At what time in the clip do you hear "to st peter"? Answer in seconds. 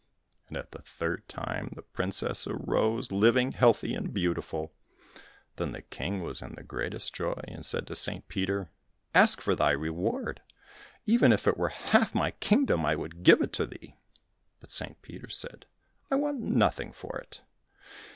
7.85-8.71